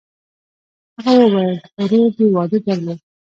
[0.95, 2.99] هغه وویل: «ورور دې واده درلود؟»